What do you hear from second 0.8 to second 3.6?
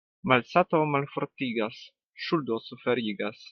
malfortigas, ŝuldo suferigas.